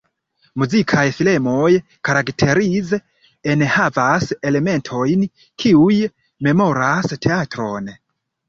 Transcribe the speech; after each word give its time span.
Muzikaj 0.61 1.03
filmoj 1.17 1.67
karakterize 2.09 2.99
enhavas 3.55 4.27
elementojn 4.53 5.29
kiuj 5.65 5.95
memoras 6.49 7.17
teatron. 7.29 7.97